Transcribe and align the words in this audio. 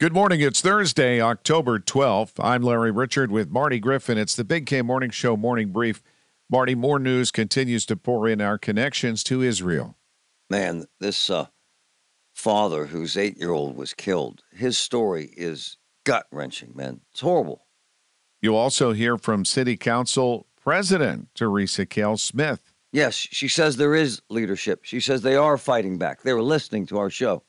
Good 0.00 0.12
morning. 0.12 0.40
It's 0.40 0.60
Thursday, 0.60 1.20
October 1.20 1.80
12th. 1.80 2.34
I'm 2.38 2.62
Larry 2.62 2.92
Richert 2.92 3.30
with 3.30 3.50
Marty 3.50 3.80
Griffin. 3.80 4.16
It's 4.16 4.36
the 4.36 4.44
Big 4.44 4.64
K 4.64 4.80
Morning 4.80 5.10
Show 5.10 5.36
morning 5.36 5.72
brief. 5.72 6.04
Marty, 6.48 6.76
more 6.76 7.00
news 7.00 7.32
continues 7.32 7.84
to 7.86 7.96
pour 7.96 8.28
in 8.28 8.40
our 8.40 8.58
connections 8.58 9.24
to 9.24 9.42
Israel. 9.42 9.96
Man, 10.48 10.86
this 11.00 11.28
uh, 11.28 11.46
father 12.32 12.86
whose 12.86 13.16
eight 13.16 13.38
year 13.38 13.50
old 13.50 13.76
was 13.76 13.92
killed, 13.92 14.44
his 14.52 14.78
story 14.78 15.34
is 15.36 15.78
gut 16.04 16.26
wrenching, 16.30 16.74
man. 16.76 17.00
It's 17.10 17.22
horrible. 17.22 17.66
You'll 18.40 18.54
also 18.54 18.92
hear 18.92 19.18
from 19.18 19.44
City 19.44 19.76
Council 19.76 20.46
President 20.62 21.26
Theresa 21.34 21.86
Kail-Smith. 21.86 22.72
Yes, 22.92 23.16
she 23.16 23.48
says 23.48 23.76
there 23.76 23.96
is 23.96 24.22
leadership. 24.30 24.84
She 24.84 25.00
says 25.00 25.22
they 25.22 25.34
are 25.34 25.58
fighting 25.58 25.98
back. 25.98 26.22
They 26.22 26.34
were 26.34 26.42
listening 26.42 26.86
to 26.86 26.98
our 26.98 27.10
show. 27.10 27.42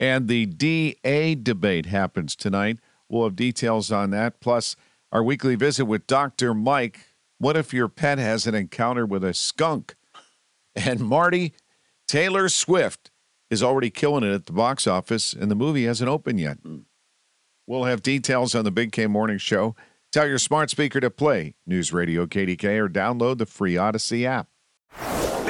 And 0.00 0.28
the 0.28 0.46
DA 0.46 1.34
debate 1.34 1.86
happens 1.86 2.34
tonight. 2.34 2.78
We'll 3.08 3.24
have 3.24 3.36
details 3.36 3.92
on 3.92 4.10
that. 4.10 4.40
Plus, 4.40 4.76
our 5.12 5.22
weekly 5.22 5.54
visit 5.54 5.84
with 5.84 6.06
Dr. 6.06 6.54
Mike. 6.54 7.06
What 7.38 7.56
if 7.56 7.72
your 7.72 7.88
pet 7.88 8.18
has 8.18 8.46
an 8.46 8.54
encounter 8.54 9.06
with 9.06 9.24
a 9.24 9.34
skunk? 9.34 9.94
And 10.74 11.00
Marty, 11.00 11.52
Taylor 12.08 12.48
Swift 12.48 13.10
is 13.50 13.62
already 13.62 13.90
killing 13.90 14.24
it 14.24 14.34
at 14.34 14.46
the 14.46 14.52
box 14.52 14.86
office, 14.86 15.32
and 15.32 15.50
the 15.50 15.54
movie 15.54 15.84
hasn't 15.84 16.10
opened 16.10 16.40
yet. 16.40 16.58
Hmm. 16.58 16.78
We'll 17.66 17.84
have 17.84 18.02
details 18.02 18.54
on 18.54 18.64
the 18.64 18.70
Big 18.70 18.92
K 18.92 19.06
Morning 19.06 19.38
Show. 19.38 19.74
Tell 20.12 20.26
your 20.28 20.38
smart 20.38 20.70
speaker 20.70 21.00
to 21.00 21.10
play 21.10 21.54
News 21.66 21.92
Radio 21.92 22.26
KDKA 22.26 22.78
or 22.78 22.88
download 22.88 23.38
the 23.38 23.46
free 23.46 23.74
Audacy 23.74 24.24
app. 24.24 24.48